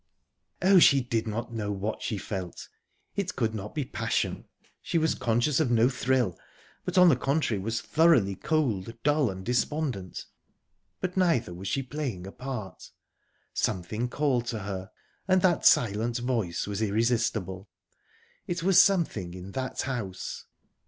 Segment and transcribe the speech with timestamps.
[0.63, 2.69] Oh, she did not know what she felt!
[3.15, 4.45] It could not be passion.
[4.81, 6.39] She was conscious of no thrill,
[6.85, 10.25] but, on the contrary, was thoroughly cold, dull, and despondent.
[11.01, 12.89] But neither was she playing a part.
[13.53, 14.89] Something called to her,
[15.27, 17.69] and that silent voice was irresistible.
[18.47, 20.45] It was something in _that house...